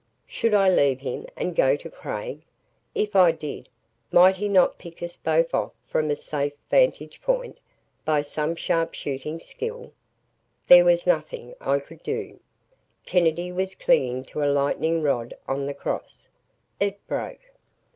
Should 0.25 0.55
I 0.55 0.67
leave 0.67 1.01
him 1.01 1.27
and 1.37 1.55
go 1.55 1.75
to 1.75 1.87
Craig? 1.87 2.41
If 2.95 3.15
I 3.15 3.29
did, 3.29 3.69
might 4.11 4.37
he 4.37 4.47
not 4.49 4.79
pick 4.79 5.03
us 5.03 5.15
both 5.15 5.53
off, 5.53 5.73
from 5.85 6.09
a 6.09 6.15
safe 6.15 6.53
vantage 6.71 7.21
point, 7.21 7.59
by 8.03 8.23
some 8.23 8.55
sharp 8.55 8.95
shooting 8.95 9.39
skill? 9.39 9.91
There 10.65 10.85
was 10.85 11.05
nothing 11.05 11.53
I 11.61 11.77
could 11.79 12.01
do. 12.01 12.39
Kennedy 13.05 13.51
was 13.51 13.75
clinging 13.75 14.25
to 14.33 14.41
a 14.41 14.49
lightning 14.51 15.03
rod 15.03 15.35
on 15.47 15.67
the 15.67 15.73
cross. 15.75 16.27
It 16.79 16.97
broke. 17.05 17.51